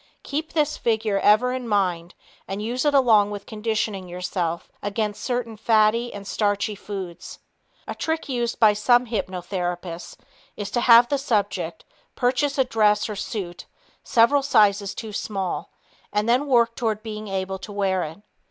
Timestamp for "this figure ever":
0.53-1.53